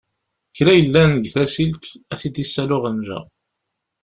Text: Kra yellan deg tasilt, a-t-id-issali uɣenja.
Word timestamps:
Kra 0.55 0.73
yellan 0.75 1.11
deg 1.17 1.27
tasilt, 1.33 1.85
a-t-id-issali 2.13 2.73
uɣenja. 2.75 3.19